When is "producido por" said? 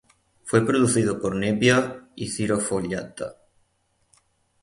0.65-1.35